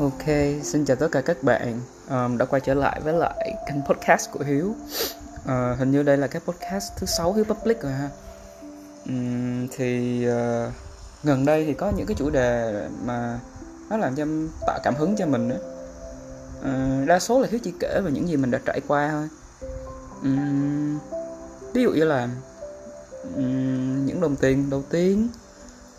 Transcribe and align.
Ok, 0.00 0.26
xin 0.62 0.84
chào 0.84 0.96
tất 0.96 1.08
cả 1.12 1.20
các 1.20 1.42
bạn 1.42 1.80
um, 2.10 2.38
đã 2.38 2.44
quay 2.44 2.60
trở 2.60 2.74
lại 2.74 3.00
với 3.04 3.14
lại 3.14 3.54
kênh 3.66 3.84
podcast 3.88 4.30
của 4.30 4.44
Hiếu. 4.44 4.74
Uh, 5.44 5.78
hình 5.78 5.90
như 5.90 6.02
đây 6.02 6.16
là 6.16 6.26
cái 6.26 6.42
podcast 6.44 6.92
thứ 6.96 7.06
sáu 7.06 7.32
Hiếu 7.32 7.44
Public 7.44 7.82
rồi 7.82 7.92
ha. 7.92 8.08
Um, 9.06 9.68
thì 9.76 10.26
uh, 10.28 10.72
gần 11.22 11.44
đây 11.44 11.64
thì 11.64 11.74
có 11.74 11.92
những 11.96 12.06
cái 12.06 12.14
chủ 12.18 12.30
đề 12.30 12.88
mà 13.04 13.40
nó 13.90 13.96
làm 13.96 14.16
cho 14.16 14.26
tạo 14.66 14.78
cảm 14.82 14.94
hứng 14.94 15.16
cho 15.16 15.26
mình 15.26 15.48
đó. 15.48 15.56
Uh, 15.56 16.64
ờ, 16.64 17.04
đa 17.06 17.18
số 17.18 17.40
là 17.40 17.48
Hiếu 17.50 17.60
chỉ 17.64 17.72
kể 17.80 18.00
về 18.04 18.10
những 18.10 18.28
gì 18.28 18.36
mình 18.36 18.50
đã 18.50 18.58
trải 18.66 18.80
qua 18.88 19.10
thôi. 19.10 19.28
Um, 20.22 20.98
ví 21.74 21.82
dụ 21.82 21.90
như 21.90 22.04
là 22.04 22.28
um, 23.34 24.06
những 24.06 24.20
đồng 24.20 24.36
tiền 24.36 24.70
đầu 24.70 24.82
tiên, 24.90 25.28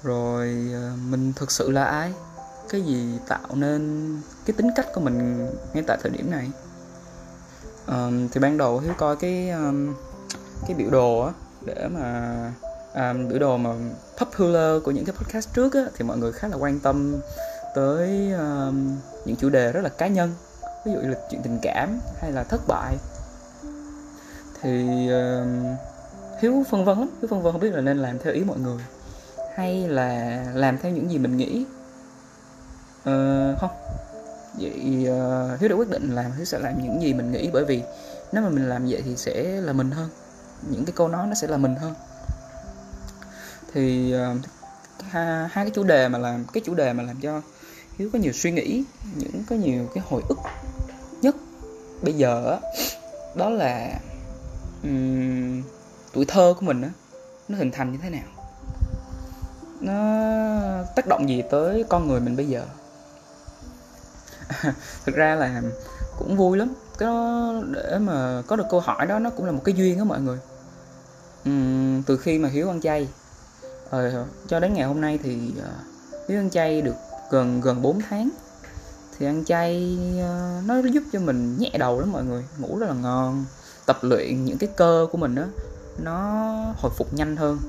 rồi 0.04 0.68
uh, 0.70 0.99
mình 1.09 1.33
thực 1.36 1.52
sự 1.52 1.71
là 1.71 1.83
ai 1.83 2.13
cái 2.71 2.81
gì 2.81 3.19
tạo 3.27 3.55
nên 3.55 4.15
cái 4.45 4.54
tính 4.57 4.69
cách 4.75 4.87
của 4.93 5.01
mình 5.01 5.47
ngay 5.73 5.83
tại 5.87 5.97
thời 6.01 6.11
điểm 6.11 6.32
này? 6.32 6.51
Um, 7.87 8.27
thì 8.27 8.39
ban 8.39 8.57
đầu 8.57 8.79
hiếu 8.79 8.93
coi 8.97 9.15
cái 9.15 9.50
um, 9.50 9.93
cái 10.68 10.77
biểu 10.77 10.89
đồ 10.89 11.19
á 11.19 11.32
để 11.65 11.87
mà 11.87 12.36
um, 12.96 13.27
biểu 13.29 13.39
đồ 13.39 13.57
mà 13.57 13.73
popular 14.18 14.83
của 14.83 14.91
những 14.91 15.05
cái 15.05 15.15
podcast 15.15 15.54
trước 15.54 15.73
á 15.73 15.82
thì 15.96 16.05
mọi 16.05 16.18
người 16.18 16.32
khá 16.32 16.47
là 16.47 16.57
quan 16.57 16.79
tâm 16.79 17.15
tới 17.75 18.32
um, 18.32 18.97
những 19.25 19.35
chủ 19.35 19.49
đề 19.49 19.71
rất 19.71 19.82
là 19.82 19.89
cá 19.89 20.07
nhân. 20.07 20.33
Ví 20.85 20.91
dụ 20.93 20.99
như 20.99 21.07
là 21.07 21.18
chuyện 21.32 21.41
tình 21.43 21.60
cảm 21.61 21.99
hay 22.21 22.32
là 22.32 22.43
thất 22.43 22.61
bại. 22.68 22.97
Thì 24.61 25.07
um, 25.10 25.75
hiếu 26.41 26.63
phân 26.69 26.85
vân 26.85 26.99
lắm. 26.99 27.10
Hiếu 27.21 27.27
phân 27.29 27.41
vân 27.41 27.51
không 27.51 27.61
biết 27.61 27.74
là 27.74 27.82
nên 27.82 27.97
làm 27.97 28.19
theo 28.19 28.33
ý 28.33 28.43
mọi 28.43 28.60
người 28.60 28.79
hay 29.55 29.88
là 29.88 30.43
làm 30.54 30.77
theo 30.77 30.91
những 30.91 31.11
gì 31.11 31.18
mình 31.18 31.38
nghĩ 31.38 31.65
uh, 33.09 33.59
không. 33.59 33.72
Vậy 34.59 35.08
uh, 35.09 35.59
hiếu 35.59 35.69
đã 35.69 35.75
quyết 35.75 35.89
định 35.89 36.16
làm 36.16 36.31
hiếu 36.31 36.45
sẽ 36.45 36.59
làm 36.59 36.83
những 36.83 37.02
gì 37.02 37.13
mình 37.13 37.31
nghĩ 37.31 37.49
bởi 37.53 37.66
vì 37.66 37.83
nếu 38.31 38.44
mà 38.44 38.49
mình 38.49 38.69
làm 38.69 38.85
vậy 38.89 39.02
thì 39.05 39.16
sẽ 39.16 39.44
là 39.44 39.73
mình 39.73 39.91
hơn. 39.91 40.09
Những 40.69 40.85
cái 40.85 40.94
câu 40.95 41.07
nói 41.07 41.27
nó 41.27 41.33
sẽ 41.33 41.47
là 41.47 41.57
mình 41.57 41.75
hơn. 41.75 41.94
Thì 43.73 44.11
ờ, 44.11 44.31
uh, 44.31 44.38
hai, 45.09 45.47
hai 45.52 45.66
cái 45.66 45.72
chủ 45.73 45.83
đề 45.83 46.07
mà 46.07 46.19
làm 46.19 46.45
cái 46.53 46.63
chủ 46.66 46.73
đề 46.73 46.94
mà 46.94 47.03
làm 47.03 47.17
cho 47.22 47.41
hiếu 47.97 48.09
có 48.13 48.19
nhiều 48.19 48.33
suy 48.33 48.52
nghĩ 48.52 48.83
những 49.16 49.44
có 49.49 49.55
nhiều 49.55 49.89
cái 49.94 50.03
hồi 50.09 50.22
ức 50.29 50.38
nhất 51.22 51.35
bây 52.02 52.13
giờ 52.13 52.59
đó 53.35 53.49
là 53.49 53.99
um, 54.83 55.63
tuổi 56.13 56.25
thơ 56.25 56.53
của 56.59 56.66
mình 56.66 56.81
đó, 56.81 56.88
nó 57.47 57.57
hình 57.57 57.72
thành 57.72 57.91
như 57.91 57.97
thế 58.03 58.09
nào? 58.09 58.23
Nó 59.81 59.95
tác 60.95 61.07
động 61.07 61.29
gì 61.29 61.44
tới 61.52 61.83
con 61.89 62.07
người 62.07 62.19
mình 62.19 62.35
bây 62.35 62.47
giờ? 62.47 62.66
thực 65.05 65.16
ra 65.16 65.35
là 65.35 65.61
cũng 66.17 66.38
vui 66.38 66.57
lắm. 66.57 66.73
Cái 66.97 67.07
đó 67.07 67.53
để 67.71 67.97
mà 67.99 68.41
có 68.47 68.55
được 68.55 68.66
câu 68.69 68.80
hỏi 68.80 69.05
đó 69.05 69.19
nó 69.19 69.30
cũng 69.30 69.45
là 69.45 69.52
một 69.52 69.61
cái 69.63 69.75
duyên 69.75 69.97
đó 69.97 70.03
mọi 70.03 70.21
người. 70.21 70.38
Uhm, 71.49 72.03
từ 72.03 72.17
khi 72.17 72.39
mà 72.39 72.49
hiếu 72.49 72.67
ăn 72.67 72.81
chay. 72.81 73.07
Ờ, 73.89 74.25
cho 74.47 74.59
đến 74.59 74.73
ngày 74.73 74.88
hôm 74.88 75.02
nay 75.02 75.19
thì 75.23 75.53
uh, 75.57 76.29
hiếu 76.29 76.39
ăn 76.39 76.49
chay 76.49 76.81
được 76.81 76.95
gần 77.31 77.61
gần 77.61 77.81
4 77.81 77.99
tháng. 78.09 78.29
Thì 79.17 79.25
ăn 79.25 79.45
chay 79.45 79.97
uh, 80.17 80.66
nó 80.66 80.75
giúp 80.75 81.03
cho 81.13 81.19
mình 81.19 81.57
nhẹ 81.57 81.72
đầu 81.79 81.99
lắm 81.99 82.11
mọi 82.11 82.23
người. 82.23 82.44
Ngủ 82.57 82.79
rất 82.79 82.88
là 82.88 82.94
ngon. 82.94 83.45
Tập 83.85 83.97
luyện 84.02 84.45
những 84.45 84.57
cái 84.57 84.69
cơ 84.77 85.07
của 85.11 85.17
mình 85.17 85.35
đó 85.35 85.44
nó 86.03 86.22
hồi 86.77 86.91
phục 86.97 87.13
nhanh 87.13 87.35
hơn. 87.35 87.59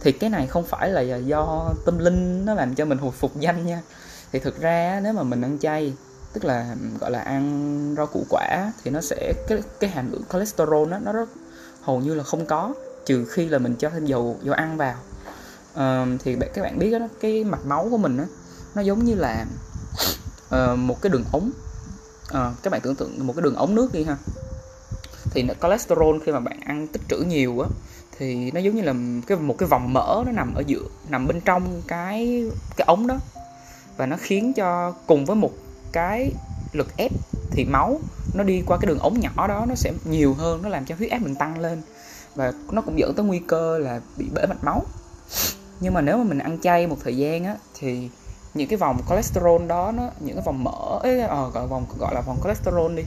Thì 0.00 0.12
cái 0.12 0.30
này 0.30 0.46
không 0.46 0.64
phải 0.64 0.88
là 0.90 1.00
do 1.00 1.72
tâm 1.86 1.98
linh 1.98 2.44
nó 2.44 2.54
làm 2.54 2.74
cho 2.74 2.84
mình 2.84 2.98
hồi 2.98 3.10
phục 3.10 3.36
nhanh 3.36 3.66
nha. 3.66 3.82
Thì 4.32 4.38
thực 4.38 4.60
ra 4.60 5.00
nếu 5.02 5.12
mà 5.12 5.22
mình 5.22 5.42
ăn 5.42 5.58
chay 5.58 5.92
tức 6.34 6.44
là 6.44 6.76
gọi 7.00 7.10
là 7.10 7.20
ăn 7.20 7.94
rau 7.96 8.06
củ 8.06 8.24
quả 8.30 8.72
thì 8.84 8.90
nó 8.90 9.00
sẽ 9.00 9.32
cái 9.48 9.58
cái 9.80 9.90
hàm 9.90 10.12
lượng 10.12 10.22
cholesterol 10.32 10.90
đó, 10.90 10.98
nó 10.98 11.12
rất 11.12 11.28
hầu 11.82 12.00
như 12.00 12.14
là 12.14 12.24
không 12.24 12.46
có 12.46 12.74
trừ 13.06 13.24
khi 13.24 13.48
là 13.48 13.58
mình 13.58 13.74
cho 13.78 13.90
thêm 13.90 14.06
dầu 14.06 14.36
dầu 14.42 14.54
ăn 14.54 14.76
vào. 14.76 14.94
Uh, 15.74 16.20
thì 16.24 16.36
các 16.54 16.62
bạn 16.62 16.78
biết 16.78 16.90
đó 16.90 17.08
cái 17.20 17.44
mạch 17.44 17.66
máu 17.66 17.88
của 17.90 17.96
mình 17.96 18.16
đó, 18.16 18.24
nó 18.74 18.82
giống 18.82 19.04
như 19.04 19.14
là 19.14 19.46
uh, 20.54 20.78
một 20.78 21.02
cái 21.02 21.10
đường 21.10 21.24
ống. 21.32 21.50
Uh, 22.24 22.62
các 22.62 22.70
bạn 22.70 22.80
tưởng 22.80 22.94
tượng 22.94 23.26
một 23.26 23.32
cái 23.36 23.42
đường 23.42 23.56
ống 23.56 23.74
nước 23.74 23.92
đi 23.92 24.04
ha. 24.04 24.16
Thì 25.30 25.46
cholesterol 25.62 26.18
khi 26.24 26.32
mà 26.32 26.40
bạn 26.40 26.60
ăn 26.60 26.86
tích 26.86 27.02
trữ 27.08 27.16
nhiều 27.16 27.60
á 27.60 27.68
thì 28.18 28.50
nó 28.50 28.60
giống 28.60 28.76
như 28.76 28.82
là 28.82 28.94
cái 29.26 29.38
một 29.38 29.58
cái 29.58 29.68
vòng 29.68 29.92
mỡ 29.92 30.22
nó 30.26 30.32
nằm 30.32 30.54
ở 30.54 30.62
giữa 30.66 30.82
nằm 31.08 31.26
bên 31.26 31.40
trong 31.40 31.82
cái 31.86 32.44
cái 32.76 32.84
ống 32.86 33.06
đó. 33.06 33.16
Và 33.96 34.06
nó 34.06 34.16
khiến 34.20 34.52
cho 34.52 34.94
cùng 35.06 35.24
với 35.24 35.36
một 35.36 35.52
cái 35.94 36.32
lực 36.72 36.96
ép 36.96 37.12
thì 37.50 37.64
máu 37.64 38.00
nó 38.34 38.44
đi 38.44 38.62
qua 38.66 38.78
cái 38.78 38.86
đường 38.86 38.98
ống 38.98 39.20
nhỏ 39.20 39.46
đó 39.46 39.64
nó 39.68 39.74
sẽ 39.74 39.92
nhiều 40.04 40.34
hơn 40.34 40.62
nó 40.62 40.68
làm 40.68 40.84
cho 40.84 40.94
huyết 40.98 41.10
áp 41.10 41.22
mình 41.22 41.34
tăng 41.34 41.58
lên. 41.58 41.82
Và 42.34 42.52
nó 42.72 42.82
cũng 42.82 42.98
dẫn 42.98 43.14
tới 43.14 43.26
nguy 43.26 43.38
cơ 43.38 43.78
là 43.78 44.00
bị 44.16 44.26
bể 44.34 44.46
mạch 44.46 44.64
máu. 44.64 44.82
Nhưng 45.80 45.94
mà 45.94 46.00
nếu 46.00 46.16
mà 46.18 46.24
mình 46.24 46.38
ăn 46.38 46.58
chay 46.62 46.86
một 46.86 46.96
thời 47.04 47.16
gian 47.16 47.44
á 47.44 47.56
thì 47.78 48.08
những 48.54 48.68
cái 48.68 48.76
vòng 48.76 49.00
cholesterol 49.08 49.66
đó 49.66 49.92
nó 49.92 50.10
những 50.20 50.36
cái 50.36 50.44
vòng 50.46 50.64
mỡ 50.64 50.98
ấy 51.02 51.20
ờ, 51.20 51.50
gọi 51.50 51.66
vòng 51.66 51.86
gọi 51.98 52.14
là 52.14 52.20
vòng 52.20 52.38
cholesterol 52.42 52.94
đi 52.94 53.02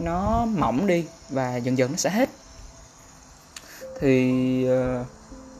nó 0.00 0.46
mỏng 0.46 0.86
đi 0.86 1.04
và 1.30 1.56
dần 1.56 1.78
dần 1.78 1.90
nó 1.90 1.96
sẽ 1.96 2.10
hết. 2.10 2.30
Thì 4.00 4.66
ờ, 4.66 5.04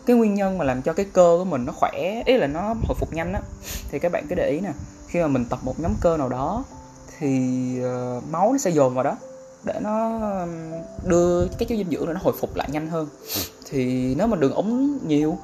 cái 0.07 0.17
nguyên 0.17 0.35
nhân 0.35 0.59
mà 0.59 0.65
làm 0.65 0.83
cho 0.83 0.93
cái 0.93 1.07
cơ 1.13 1.35
của 1.39 1.45
mình 1.45 1.65
nó 1.65 1.73
khỏe 1.73 2.23
ý 2.27 2.37
là 2.37 2.47
nó 2.47 2.63
hồi 2.63 2.97
phục 2.99 3.13
nhanh 3.13 3.33
á 3.33 3.41
thì 3.91 3.99
các 3.99 4.13
bạn 4.13 4.27
cứ 4.29 4.35
để 4.35 4.51
ý 4.51 4.61
nè 4.61 4.73
khi 5.11 5.21
mà 5.21 5.27
mình 5.27 5.45
tập 5.45 5.59
một 5.63 5.81
nhóm 5.81 5.95
cơ 6.01 6.17
nào 6.17 6.29
đó 6.29 6.65
thì 7.19 7.39
uh, 7.81 8.25
máu 8.31 8.53
nó 8.53 8.59
sẽ 8.59 8.71
dồn 8.71 8.95
vào 8.95 9.05
đó 9.05 9.17
để 9.65 9.81
nó 9.83 10.21
đưa 11.05 11.47
cái 11.47 11.67
chất 11.69 11.77
dinh 11.77 11.91
dưỡng 11.91 12.15
nó 12.15 12.21
hồi 12.23 12.35
phục 12.41 12.57
lại 12.57 12.69
nhanh 12.73 12.89
hơn. 12.89 13.09
Thì 13.71 14.15
nếu 14.15 14.27
mà 14.27 14.37
đường 14.37 14.55
ống 14.55 14.99
nhiều 15.07 15.39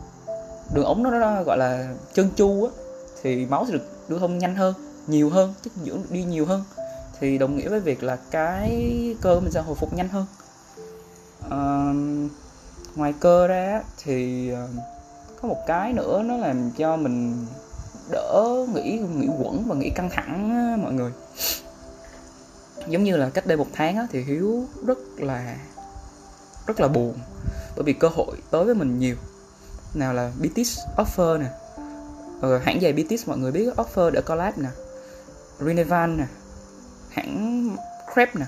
đường 0.74 0.84
ống 0.84 1.02
nó, 1.02 1.10
nó 1.10 1.42
gọi 1.42 1.58
là 1.58 1.94
chân 2.14 2.30
chu 2.36 2.64
á 2.64 2.70
thì 3.22 3.46
máu 3.46 3.66
sẽ 3.66 3.72
được 3.72 3.88
lưu 4.08 4.18
thông 4.18 4.38
nhanh 4.38 4.56
hơn 4.56 4.74
nhiều 5.06 5.30
hơn 5.30 5.54
chất 5.62 5.72
dinh 5.76 5.84
dưỡng 5.84 6.02
đi 6.10 6.24
nhiều 6.24 6.46
hơn. 6.46 6.64
Thì 7.20 7.38
đồng 7.38 7.56
nghĩa 7.56 7.68
với 7.68 7.80
việc 7.80 8.02
là 8.02 8.16
cái 8.30 9.16
cơ 9.20 9.40
mình 9.40 9.52
sẽ 9.52 9.62
hồi 9.62 9.74
phục 9.74 9.94
nhanh 9.94 10.08
hơn. 10.08 10.26
À, 11.50 11.92
ngoài 12.96 13.14
cơ 13.20 13.46
ra 13.46 13.82
thì 14.04 14.50
ờ, 14.50 14.68
có 15.42 15.48
một 15.48 15.66
cái 15.66 15.92
nữa 15.92 16.22
nó 16.22 16.36
làm 16.36 16.70
cho 16.70 16.96
mình 16.96 17.46
đỡ 18.10 18.66
nghĩ 18.74 18.98
nghĩ 18.98 19.28
quẩn 19.38 19.64
và 19.68 19.74
nghĩ 19.74 19.90
căng 19.90 20.10
thẳng 20.10 20.50
á, 20.50 20.76
mọi 20.82 20.92
người. 20.92 21.12
Giống 22.88 23.04
như 23.04 23.16
là 23.16 23.30
cách 23.30 23.46
đây 23.46 23.56
một 23.56 23.66
tháng 23.72 23.96
á, 23.96 24.06
thì 24.10 24.22
hiếu 24.22 24.64
rất 24.86 24.98
là 25.16 25.56
rất 26.66 26.80
là 26.80 26.88
buồn 26.88 27.14
bởi 27.76 27.84
vì 27.84 27.92
cơ 27.92 28.08
hội 28.08 28.36
tới 28.50 28.64
với 28.64 28.74
mình 28.74 28.98
nhiều. 28.98 29.16
Nào 29.94 30.14
là 30.14 30.32
BTS 30.38 30.78
offer 30.96 31.38
nè 31.38 31.46
ờ, 32.40 32.58
hãng 32.58 32.78
giày 32.82 32.92
BTS 32.92 33.28
mọi 33.28 33.38
người 33.38 33.52
biết 33.52 33.68
offer 33.76 34.10
để 34.10 34.20
collab 34.20 34.58
nè. 34.58 34.68
Renevan 35.60 36.16
nè 36.16 36.26
hãng 37.08 37.76
Crep 38.14 38.36
nè 38.36 38.46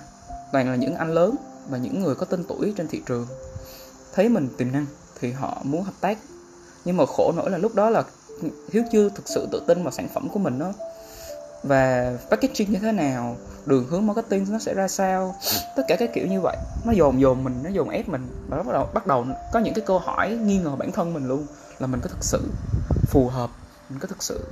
toàn 0.52 0.70
là 0.70 0.76
những 0.76 0.94
anh 0.94 1.14
lớn 1.14 1.34
và 1.68 1.78
những 1.78 2.02
người 2.02 2.14
có 2.14 2.26
tên 2.26 2.44
tuổi 2.48 2.72
trên 2.76 2.88
thị 2.88 3.02
trường. 3.06 3.26
Thấy 4.14 4.28
mình 4.28 4.48
tiềm 4.56 4.72
năng 4.72 4.86
thì 5.20 5.32
họ 5.32 5.60
muốn 5.64 5.82
hợp 5.82 5.94
tác 6.00 6.18
nhưng 6.84 6.96
mà 6.96 7.06
khổ 7.06 7.32
nỗi 7.36 7.50
là 7.50 7.58
lúc 7.58 7.74
đó 7.74 7.90
là 7.90 8.04
hiếu 8.72 8.82
chưa 8.92 9.08
thực 9.08 9.28
sự 9.28 9.48
tự 9.52 9.62
tin 9.66 9.82
vào 9.82 9.92
sản 9.92 10.08
phẩm 10.14 10.28
của 10.28 10.38
mình 10.38 10.58
đó. 10.58 10.72
Và 11.62 12.12
packaging 12.30 12.72
như 12.72 12.78
thế 12.78 12.92
nào, 12.92 13.36
đường 13.66 13.86
hướng 13.90 14.06
marketing 14.06 14.46
nó 14.50 14.58
sẽ 14.58 14.74
ra 14.74 14.88
sao, 14.88 15.34
tất 15.76 15.82
cả 15.88 15.96
các 15.96 16.10
kiểu 16.14 16.26
như 16.26 16.40
vậy. 16.40 16.56
Nó 16.84 16.92
dồn 16.92 17.20
dồn 17.20 17.44
mình, 17.44 17.60
nó 17.62 17.70
dồn 17.70 17.88
ép 17.88 18.08
mình. 18.08 18.26
Và 18.48 18.56
bắt 18.56 18.72
đầu 18.72 18.88
bắt 18.94 19.06
đầu 19.06 19.26
có 19.52 19.60
những 19.60 19.74
cái 19.74 19.84
câu 19.86 19.98
hỏi 19.98 20.30
nghi 20.30 20.58
ngờ 20.58 20.76
bản 20.76 20.92
thân 20.92 21.14
mình 21.14 21.28
luôn, 21.28 21.46
là 21.78 21.86
mình 21.86 22.00
có 22.00 22.08
thực 22.08 22.24
sự 22.24 22.50
phù 23.06 23.28
hợp, 23.28 23.50
mình 23.90 23.98
có 23.98 24.08
thực 24.08 24.22
sự 24.22 24.46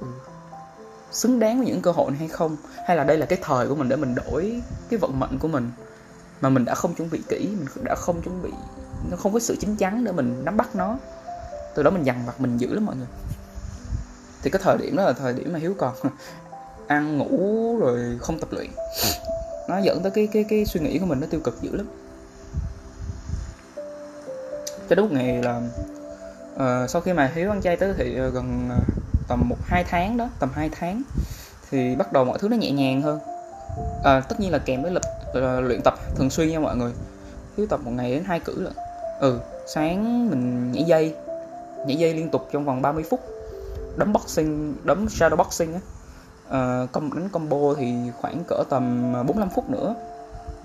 xứng 1.13 1.39
đáng 1.39 1.59
với 1.59 1.67
những 1.67 1.83
cơ 1.83 1.91
hội 1.91 2.11
này 2.11 2.19
hay 2.19 2.29
không? 2.29 2.57
Hay 2.87 2.97
là 2.97 3.05
đây 3.05 3.17
là 3.17 3.27
cái 3.27 3.39
thời 3.43 3.69
của 3.69 3.75
mình 3.75 3.89
để 3.89 3.97
mình 3.97 4.15
đổi 4.15 4.63
cái 4.91 4.99
vận 4.99 5.21
mệnh 5.21 5.39
của 5.39 5.49
mình, 5.49 5.71
mà 6.41 6.49
mình 6.49 6.65
đã 6.65 6.75
không 6.75 6.95
chuẩn 6.95 7.11
bị 7.11 7.23
kỹ, 7.29 7.49
mình 7.59 7.85
đã 7.85 7.95
không 7.95 8.23
chuẩn 8.23 8.43
bị, 8.43 8.51
nó 9.11 9.17
không 9.17 9.33
có 9.33 9.39
sự 9.39 9.57
chín 9.61 9.77
chắn 9.77 10.05
để 10.05 10.13
mình 10.13 10.45
nắm 10.45 10.57
bắt 10.57 10.77
nó. 10.77 10.99
Từ 11.75 11.83
đó 11.83 11.91
mình 11.91 12.03
dằn 12.03 12.23
vặt, 12.27 12.41
mình 12.41 12.59
dữ 12.59 12.75
lắm 12.75 12.87
mọi 12.87 12.97
người 12.97 13.07
thì 14.47 14.51
cái 14.51 14.63
thời 14.65 14.79
điểm 14.79 14.97
đó 14.97 15.05
là 15.05 15.13
thời 15.13 15.33
điểm 15.33 15.53
mà 15.53 15.59
hiếu 15.59 15.75
còn 15.79 15.95
ăn 16.87 17.19
ngủ 17.19 17.77
rồi 17.79 18.19
không 18.21 18.39
tập 18.41 18.49
luyện. 18.53 18.71
Nó 19.69 19.79
dẫn 19.79 20.03
tới 20.03 20.13
cái 20.15 20.29
cái 20.33 20.45
cái 20.49 20.65
suy 20.65 20.81
nghĩ 20.81 20.99
của 20.99 21.07
mình 21.07 21.21
nó 21.21 21.27
tiêu 21.31 21.41
cực 21.45 21.63
dữ 21.63 21.77
lắm. 21.77 21.87
Cho 24.89 24.97
đúng 24.97 25.15
ngày 25.15 25.43
là 25.43 25.61
uh, 26.55 26.91
sau 26.91 27.01
khi 27.01 27.13
mà 27.13 27.33
hiếu 27.35 27.51
ăn 27.51 27.63
chay 27.63 27.77
tới 27.77 27.95
thì 27.99 28.21
uh, 28.27 28.35
gần 28.35 28.71
uh, 28.79 28.85
tầm 29.29 29.49
một 29.49 29.57
hai 29.65 29.85
tháng 29.85 30.17
đó 30.17 30.29
tầm 30.41 30.51
2 30.55 30.71
tháng 30.73 31.03
thì 31.71 31.95
bắt 31.95 32.13
đầu 32.13 32.25
mọi 32.25 32.39
thứ 32.39 32.49
nó 32.49 32.57
nhẹ 32.57 32.71
nhàng 32.71 33.03
hơn. 33.03 33.19
À, 34.05 34.21
tất 34.21 34.41
nhiên 34.41 34.53
là 34.53 34.59
kèm 34.59 34.83
với 34.83 34.91
lập 34.91 35.03
uh, 35.29 35.65
luyện 35.65 35.81
tập 35.85 35.95
thường 36.17 36.31
xuyên 36.31 36.49
nha 36.49 36.59
mọi 36.59 36.77
người. 36.77 36.93
Hiếu 37.57 37.67
tập 37.67 37.81
một 37.85 37.91
ngày 37.91 38.11
đến 38.11 38.25
hai 38.25 38.41
cử 38.41 38.63
lận. 38.63 38.73
Ừ 39.21 39.39
sáng 39.67 40.31
mình 40.31 40.73
nhảy 40.73 40.85
dây 40.85 41.15
nhảy 41.87 41.97
dây 41.97 42.15
liên 42.15 42.31
tục 42.31 42.49
trong 42.53 42.65
vòng 42.65 42.83
30 42.83 43.05
phút 43.11 43.36
đấm 43.97 44.13
boxing 44.13 44.75
đấm 44.85 45.07
shadow 45.07 45.37
boxing 45.37 45.75
á. 45.75 45.81
Ờ, 46.49 46.83
uh, 46.85 46.93
công 46.93 47.15
đánh 47.15 47.29
combo 47.29 47.75
thì 47.79 47.95
khoảng 48.21 48.43
cỡ 48.49 48.63
tầm 48.71 49.13
ờ, 49.15 49.23
45 49.23 49.51
phút 49.51 49.71
nữa. 49.71 49.95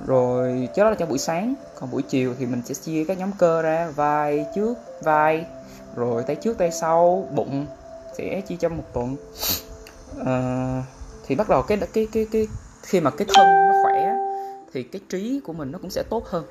Rồi 0.06 0.70
cho 0.76 0.84
đó 0.84 0.90
là 0.90 0.96
cho 0.96 1.06
buổi 1.06 1.18
sáng 1.18 1.54
còn 1.80 1.92
buổi 1.92 2.02
chiều 2.02 2.34
thì 2.40 2.46
mình 2.46 2.62
sẽ 2.66 2.74
chia 2.74 3.06
các 3.08 3.18
nhóm 3.18 3.32
cơ 3.38 3.62
ra 3.62 3.90
vai 3.96 4.46
trước 4.56 4.78
vai 5.04 5.46
rồi 5.96 6.24
tay 6.24 6.36
trước 6.36 6.58
tay 6.58 6.72
sau 6.72 7.28
bụng 7.32 7.66
sẽ 8.18 8.42
chia 8.42 8.56
trong 8.56 8.78
một 8.78 8.84
tuần. 8.94 9.16
Uh, 10.22 10.86
thì 11.28 11.36
bắt 11.36 11.50
đầu 11.50 11.62
cái 11.62 11.78
cái 11.94 12.08
cái 12.12 12.28
cái 12.32 12.48
khi 12.82 13.00
mà 13.00 13.12
cái 13.12 13.28
thân 13.36 13.48
nó 13.48 13.74
khỏe 13.84 14.14
thì 14.74 14.84
cái 14.84 15.02
trí 15.10 15.42
của 15.44 15.54
mình 15.54 15.72
nó 15.72 15.80
cũng 15.82 15.90
sẽ 15.90 16.04
tốt 16.10 16.26
hơn. 16.26 16.46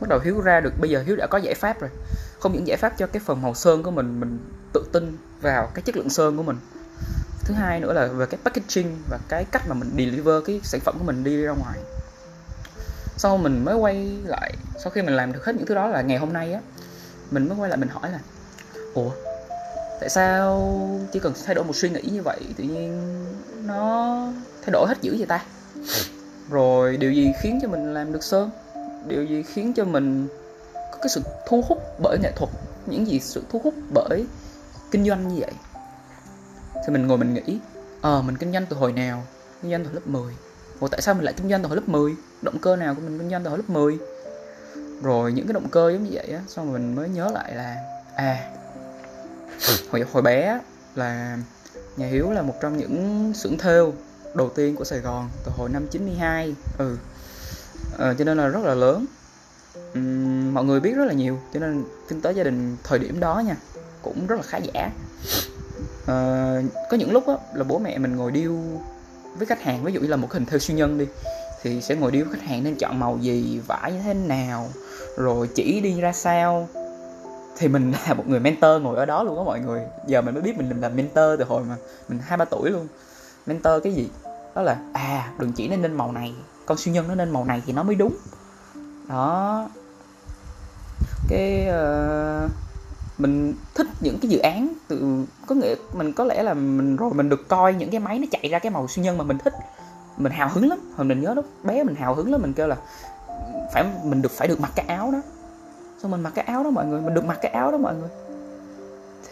Bắt 0.00 0.08
đầu 0.08 0.18
hiếu 0.24 0.40
ra 0.40 0.60
được 0.60 0.72
bây 0.80 0.90
giờ 0.90 1.02
hiếu 1.06 1.16
đã 1.16 1.26
có 1.26 1.38
giải 1.38 1.54
pháp 1.54 1.80
rồi 1.80 1.90
không 2.44 2.52
những 2.52 2.66
giải 2.66 2.76
pháp 2.76 2.98
cho 2.98 3.06
cái 3.06 3.22
phần 3.26 3.42
màu 3.42 3.54
sơn 3.54 3.82
của 3.82 3.90
mình 3.90 4.20
mình 4.20 4.38
tự 4.72 4.84
tin 4.92 5.16
vào 5.40 5.70
cái 5.74 5.82
chất 5.82 5.96
lượng 5.96 6.10
sơn 6.10 6.36
của 6.36 6.42
mình. 6.42 6.56
Thứ 7.44 7.54
hai 7.54 7.80
nữa 7.80 7.92
là 7.92 8.06
về 8.06 8.26
cái 8.26 8.40
packaging 8.44 8.96
và 9.10 9.18
cái 9.28 9.44
cách 9.44 9.62
mà 9.68 9.74
mình 9.74 9.90
deliver 9.96 10.44
cái 10.46 10.60
sản 10.64 10.80
phẩm 10.80 10.98
của 10.98 11.04
mình 11.04 11.24
đi 11.24 11.42
ra 11.42 11.52
ngoài. 11.52 11.78
Sau 13.16 13.36
mình 13.36 13.64
mới 13.64 13.74
quay 13.74 14.18
lại 14.24 14.54
sau 14.82 14.90
khi 14.90 15.02
mình 15.02 15.16
làm 15.16 15.32
được 15.32 15.44
hết 15.44 15.56
những 15.56 15.66
thứ 15.66 15.74
đó 15.74 15.88
là 15.88 16.02
ngày 16.02 16.18
hôm 16.18 16.32
nay 16.32 16.52
á 16.52 16.60
mình 17.30 17.48
mới 17.48 17.58
quay 17.58 17.70
lại 17.70 17.78
mình 17.78 17.88
hỏi 17.88 18.10
là 18.10 18.18
ủa 18.94 19.10
tại 20.00 20.08
sao 20.08 20.88
chỉ 21.12 21.20
cần 21.20 21.32
thay 21.44 21.54
đổi 21.54 21.64
một 21.64 21.76
suy 21.76 21.90
nghĩ 21.90 22.02
như 22.02 22.22
vậy 22.22 22.40
tự 22.56 22.64
nhiên 22.64 23.14
nó 23.66 24.16
thay 24.62 24.72
đổi 24.72 24.88
hết 24.88 25.02
dữ 25.02 25.14
vậy 25.18 25.26
ta? 25.26 25.44
Rồi 26.50 26.96
điều 26.96 27.12
gì 27.12 27.32
khiến 27.42 27.58
cho 27.62 27.68
mình 27.68 27.94
làm 27.94 28.12
được 28.12 28.22
sơn? 28.22 28.50
Điều 29.08 29.24
gì 29.24 29.42
khiến 29.42 29.74
cho 29.74 29.84
mình 29.84 30.28
cái 31.04 31.10
sự 31.10 31.22
thu 31.46 31.64
hút 31.68 31.78
bởi 32.02 32.18
nghệ 32.18 32.32
thuật 32.36 32.50
những 32.86 33.06
gì 33.06 33.20
sự 33.20 33.42
thu 33.50 33.60
hút 33.64 33.74
bởi 33.90 34.26
kinh 34.90 35.04
doanh 35.04 35.28
như 35.28 35.36
vậy. 35.40 35.52
Thì 36.74 36.92
mình 36.92 37.06
ngồi 37.06 37.18
mình 37.18 37.34
nghĩ 37.34 37.58
ờ 38.00 38.18
à, 38.18 38.22
mình 38.22 38.36
kinh 38.36 38.52
doanh 38.52 38.66
từ 38.66 38.76
hồi 38.76 38.92
nào? 38.92 39.22
Kinh 39.62 39.70
doanh 39.70 39.84
từ 39.84 39.90
lớp 39.92 40.06
10 40.06 40.34
Ủa 40.80 40.88
tại 40.88 41.00
sao 41.02 41.14
mình 41.14 41.24
lại 41.24 41.34
kinh 41.36 41.50
doanh 41.50 41.62
từ 41.62 41.68
hồi 41.68 41.76
lớp 41.76 41.88
10 41.88 42.12
động 42.42 42.58
cơ 42.58 42.76
nào 42.76 42.94
của 42.94 43.00
mình 43.00 43.18
kinh 43.18 43.30
doanh 43.30 43.44
từ 43.44 43.50
hồi 43.50 43.58
lớp 43.58 43.70
10 43.70 43.98
rồi 45.02 45.32
những 45.32 45.46
cái 45.46 45.52
động 45.52 45.68
cơ 45.70 45.90
giống 45.92 46.04
như 46.04 46.10
vậy 46.12 46.26
á 46.26 46.40
xong 46.48 46.72
rồi 46.72 46.80
mình 46.80 46.94
mới 46.94 47.08
nhớ 47.08 47.30
lại 47.34 47.54
là 47.54 47.76
à 48.16 48.50
hồi 49.90 50.04
hồi 50.12 50.22
bé 50.22 50.60
là 50.94 51.38
nhà 51.96 52.06
Hiếu 52.06 52.30
là 52.30 52.42
một 52.42 52.54
trong 52.60 52.78
những 52.78 53.32
xưởng 53.34 53.58
thêu 53.58 53.92
đầu 54.34 54.48
tiên 54.48 54.76
của 54.76 54.84
Sài 54.84 54.98
Gòn 54.98 55.28
từ 55.44 55.52
hồi 55.56 55.68
năm 55.68 55.86
92 55.90 56.54
ừ. 56.78 56.96
À, 57.98 58.14
cho 58.18 58.24
nên 58.24 58.38
là 58.38 58.48
rất 58.48 58.64
là 58.64 58.74
lớn 58.74 59.06
mọi 60.52 60.64
người 60.64 60.80
biết 60.80 60.92
rất 60.96 61.04
là 61.04 61.12
nhiều 61.12 61.38
cho 61.54 61.60
nên 61.60 61.84
kinh 62.08 62.20
tế 62.20 62.32
gia 62.32 62.44
đình 62.44 62.76
thời 62.84 62.98
điểm 62.98 63.20
đó 63.20 63.42
nha 63.46 63.56
cũng 64.02 64.26
rất 64.26 64.36
là 64.36 64.42
khá 64.42 64.58
giả. 64.58 64.90
Uh, 66.02 66.64
có 66.90 66.96
những 66.96 67.12
lúc 67.12 67.26
á, 67.26 67.34
là 67.54 67.64
bố 67.64 67.78
mẹ 67.78 67.98
mình 67.98 68.16
ngồi 68.16 68.32
điêu 68.32 68.52
với 69.36 69.46
khách 69.46 69.62
hàng 69.62 69.84
ví 69.84 69.92
dụ 69.92 70.00
như 70.00 70.06
là 70.06 70.16
một 70.16 70.32
hình 70.32 70.46
thêu 70.46 70.58
siêu 70.58 70.76
nhân 70.76 70.98
đi 70.98 71.06
thì 71.62 71.80
sẽ 71.80 71.94
ngồi 71.94 72.10
điêu 72.10 72.24
với 72.24 72.34
khách 72.34 72.46
hàng 72.46 72.64
nên 72.64 72.74
chọn 72.74 73.00
màu 73.00 73.18
gì 73.20 73.60
vải 73.66 73.92
như 73.92 74.00
thế 74.02 74.14
nào 74.14 74.68
rồi 75.16 75.48
chỉ 75.54 75.80
đi 75.80 76.00
ra 76.00 76.12
sao. 76.12 76.68
Thì 77.56 77.68
mình 77.68 77.92
là 78.08 78.14
một 78.14 78.28
người 78.28 78.40
mentor 78.40 78.82
ngồi 78.82 78.96
ở 78.96 79.06
đó 79.06 79.22
luôn 79.22 79.38
á 79.38 79.44
mọi 79.44 79.60
người. 79.60 79.80
Giờ 80.06 80.22
mình 80.22 80.34
mới 80.34 80.42
biết 80.42 80.56
mình 80.56 80.80
làm 80.80 80.96
mentor 80.96 81.24
từ 81.38 81.44
hồi 81.44 81.64
mà 81.64 81.76
mình 82.08 82.18
hai 82.24 82.38
ba 82.38 82.44
tuổi 82.44 82.70
luôn. 82.70 82.88
Mentor 83.46 83.82
cái 83.84 83.92
gì? 83.92 84.08
Đó 84.54 84.62
là 84.62 84.76
à 84.92 85.32
đừng 85.38 85.52
chỉ 85.52 85.68
nên 85.68 85.82
nên 85.82 85.92
màu 85.92 86.12
này 86.12 86.34
con 86.66 86.78
siêu 86.78 86.94
nhân 86.94 87.08
nó 87.08 87.14
nên 87.14 87.30
màu 87.30 87.44
này 87.44 87.62
thì 87.66 87.72
nó 87.72 87.82
mới 87.82 87.94
đúng 87.94 88.16
đó. 89.08 89.68
Cái 91.28 91.68
uh, 91.68 92.50
mình 93.18 93.54
thích 93.74 93.86
những 94.00 94.18
cái 94.22 94.28
dự 94.28 94.38
án 94.38 94.72
từ 94.88 95.24
có 95.46 95.54
nghĩa 95.54 95.74
mình 95.92 96.12
có 96.12 96.24
lẽ 96.24 96.42
là 96.42 96.54
mình 96.54 96.96
rồi 96.96 97.10
mình 97.14 97.28
được 97.28 97.48
coi 97.48 97.74
những 97.74 97.90
cái 97.90 98.00
máy 98.00 98.18
nó 98.18 98.26
chạy 98.30 98.48
ra 98.48 98.58
cái 98.58 98.70
màu 98.70 98.88
siêu 98.88 99.04
nhân 99.04 99.18
mà 99.18 99.24
mình 99.24 99.38
thích. 99.38 99.54
Mình 100.16 100.32
hào 100.32 100.48
hứng 100.48 100.68
lắm 100.68 100.78
hồi 100.96 101.06
mình 101.06 101.20
nhớ 101.20 101.34
lúc 101.34 101.46
bé 101.64 101.84
mình 101.84 101.94
hào 101.94 102.14
hứng 102.14 102.32
lắm 102.32 102.42
mình 102.42 102.52
kêu 102.52 102.66
là 102.66 102.76
phải 103.72 103.84
mình 104.04 104.22
được 104.22 104.32
phải 104.32 104.48
được 104.48 104.60
mặc 104.60 104.72
cái 104.76 104.86
áo 104.86 105.10
đó. 105.10 105.20
Xong 106.02 106.10
mình 106.10 106.20
mặc 106.20 106.32
cái 106.34 106.44
áo 106.44 106.64
đó 106.64 106.70
mọi 106.70 106.86
người 106.86 107.00
mình 107.00 107.14
được 107.14 107.24
mặc 107.24 107.38
cái 107.42 107.52
áo 107.52 107.72
đó 107.72 107.78
mọi 107.78 107.94
người. 107.94 108.08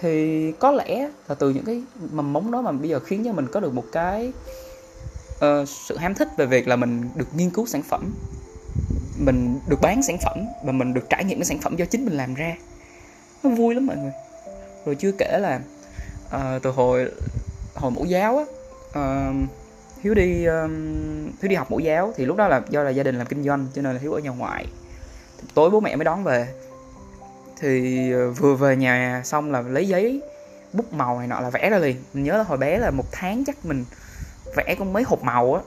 Thì 0.01 0.53
có 0.53 0.71
lẽ 0.71 1.11
là 1.29 1.35
từ 1.35 1.51
những 1.51 1.65
cái 1.65 1.83
mầm 2.13 2.33
móng 2.33 2.51
đó 2.51 2.63
mà 2.63 2.73
bây 2.73 2.89
giờ 2.89 2.99
khiến 2.99 3.25
cho 3.25 3.33
mình 3.33 3.47
có 3.53 3.61
được 3.61 3.75
một 3.75 3.85
cái 3.93 4.33
uh, 5.35 5.69
sự 5.69 5.97
ham 5.97 6.15
thích 6.15 6.29
về 6.37 6.47
việc 6.47 6.69
là 6.69 6.77
mình 6.77 7.09
được 7.15 7.27
nghiên 7.37 7.51
cứu 7.51 7.67
sản 7.67 7.83
phẩm 7.83 8.15
mình 9.25 9.61
được 9.67 9.81
bán 9.81 10.03
sản 10.03 10.17
phẩm 10.19 10.47
và 10.65 10.73
mình 10.73 10.95
được 10.95 11.11
trải 11.11 11.25
nghiệm 11.25 11.39
cái 11.39 11.45
sản 11.45 11.59
phẩm 11.59 11.77
do 11.77 11.85
chính 11.85 12.05
mình 12.05 12.15
làm 12.15 12.35
ra. 12.35 12.57
Nó 13.43 13.51
vui 13.51 13.75
lắm 13.75 13.87
mọi 13.87 13.97
người. 13.97 14.13
Rồi 14.85 14.95
chưa 14.95 15.13
kể 15.19 15.39
là 15.39 15.61
uh, 16.37 16.63
từ 16.63 16.71
hồi 16.71 17.11
hồi 17.75 17.91
mẫu 17.91 18.05
giáo 18.05 18.39
á 18.39 18.45
uh, 19.01 19.37
hiếu 20.03 20.15
đi 20.15 20.45
um, 20.45 21.25
hiếu 21.43 21.49
đi 21.49 21.55
học 21.55 21.71
mẫu 21.71 21.81
giáo 21.81 22.13
thì 22.17 22.25
lúc 22.25 22.37
đó 22.37 22.49
là 22.49 22.63
do 22.69 22.83
là 22.83 22.91
gia 22.91 23.03
đình 23.03 23.19
làm 23.19 23.27
kinh 23.27 23.45
doanh 23.45 23.67
cho 23.75 23.83
nên 23.83 23.95
là 23.95 24.01
hiếu 24.01 24.13
ở 24.13 24.21
nhà 24.21 24.31
ngoại. 24.31 24.67
Tối 25.55 25.71
bố 25.71 25.81
mẹ 25.81 25.97
mới 25.97 26.05
đón 26.05 26.25
về. 26.25 26.49
Thì 27.61 28.13
vừa 28.13 28.55
về 28.55 28.77
nhà 28.77 29.23
xong 29.25 29.53
là 29.53 29.61
lấy 29.61 29.89
giấy 29.89 30.23
bút 30.73 30.93
màu 30.93 31.19
này 31.19 31.29
nọ 31.29 31.41
là 31.41 31.51
vẽ 31.51 31.71
ra 31.71 31.79
liền. 31.79 31.97
Mình 32.15 32.25
nhớ 32.25 32.37
là 32.37 32.43
hồi 32.43 32.59
bé 32.59 32.79
là 32.79 32.91
một 32.91 33.05
tháng 33.13 33.45
chắc 33.45 33.65
mình 33.65 33.85
vẽ 34.57 34.75
con 34.79 34.93
mấy 34.93 35.03
hộp 35.03 35.23
màu 35.23 35.55
á 35.55 35.61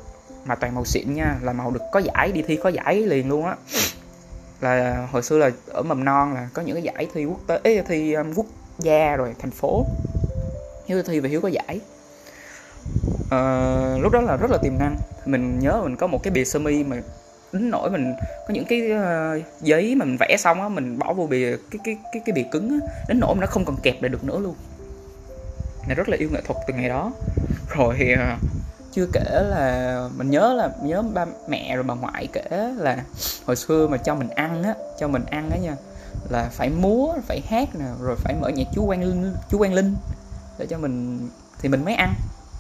mà 0.46 0.56
toàn 0.56 0.76
màu 0.76 0.86
xịn 0.86 1.14
nha 1.14 1.36
là 1.42 1.54
màu 1.54 1.72
được 1.72 1.82
có 1.92 2.00
giải 2.00 2.32
đi 2.32 2.42
thi 2.42 2.56
có 2.56 2.70
giải 2.70 3.02
liền 3.02 3.30
luôn 3.30 3.46
á. 3.46 3.56
Là 4.62 5.08
hồi 5.12 5.24
xưa 5.24 5.38
là 5.38 5.52
ở 5.68 5.84
mầm 5.84 6.06
non 6.06 6.34
là 6.34 6.50
có 6.54 6.62
những 6.62 6.76
cái 6.76 6.84
giải 6.84 7.08
thi 7.14 7.26
quốc 7.26 7.40
tế 7.48 7.60
ấy, 7.64 7.84
thi 7.88 8.14
um, 8.14 8.34
quốc 8.34 8.46
gia 8.80 9.16
rồi 9.16 9.36
thành 9.40 9.52
phố. 9.52 9.86
Hiếu 10.88 11.04
thi 11.04 11.20
và 11.20 11.30
hiếu 11.30 11.42
có 11.42 11.48
giải. 11.48 11.80
À, 13.32 13.98
lúc 14.00 14.12
đó 14.12 14.22
là 14.22 14.38
rất 14.38 14.52
là 14.52 14.58
tiềm 14.58 14.80
năng. 14.80 14.96
Mình 15.26 15.60
nhớ 15.60 15.82
mình 15.84 15.96
có 15.96 16.08
một 16.08 16.24
cái 16.24 16.32
bìa 16.32 16.44
sơ 16.44 16.60
mi 16.60 16.84
mà 16.84 16.98
đến 17.52 17.70
nỗi 17.70 17.90
mình 17.90 18.14
có 18.48 18.54
những 18.54 18.66
cái 18.66 18.82
uh, 18.92 19.62
giấy 19.62 19.96
mà 19.96 20.06
mình 20.06 20.18
vẽ 20.20 20.36
xong 20.40 20.62
á 20.62 20.70
mình 20.70 21.00
bỏ 21.00 21.14
vô 21.14 21.28
bìa 21.28 21.58
cái 21.72 21.80
cái 21.84 21.98
cái 22.14 22.22
cái 22.26 22.34
bìa 22.34 22.50
cứng 22.52 22.70
á 22.70 22.88
đến 23.08 23.20
nỗi 23.20 23.36
nó 23.36 23.48
không 23.48 23.66
còn 23.66 23.78
kẹp 23.84 24.02
lại 24.02 24.10
được 24.10 24.24
nữa 24.24 24.40
luôn. 24.40 24.56
Này 25.88 25.96
rất 25.96 26.10
là 26.10 26.18
yêu 26.18 26.30
nghệ 26.32 26.42
thuật 26.42 26.58
từ 26.68 26.74
ngày 26.74 26.90
đó. 26.90 27.12
Rồi 27.70 27.96
uh, 28.14 28.40
chưa 28.96 29.08
kể 29.14 29.44
là 29.50 30.10
mình 30.18 30.30
nhớ 30.30 30.54
là, 30.54 30.70
nhớ 30.84 31.02
ba 31.02 31.26
mẹ 31.48 31.76
rồi 31.76 31.84
bà 31.84 31.94
ngoại 31.94 32.28
kể 32.34 32.74
là 32.78 33.04
hồi 33.46 33.56
xưa 33.56 33.88
mà 33.88 33.98
cho 33.98 34.16
mình 34.16 34.30
ăn 34.30 34.64
á, 34.64 34.76
cho 35.00 35.08
mình 35.08 35.26
ăn 35.26 35.50
á 35.50 35.58
nha, 35.58 35.76
là 36.30 36.50
phải 36.52 36.70
múa, 36.70 37.14
phải 37.28 37.42
hát 37.50 37.76
nè, 37.76 37.86
rồi 38.02 38.16
phải 38.16 38.36
mở 38.42 38.50
nhạc 38.50 38.68
chú 38.74 38.86
Quang 38.88 39.04
Linh, 39.04 39.34
chú 39.50 39.58
Quang 39.58 39.74
Linh 39.74 39.96
để 40.58 40.66
cho 40.66 40.78
mình, 40.78 41.30
thì 41.60 41.70
mình 41.70 41.86
mới 41.86 41.94
ăn. 41.94 42.14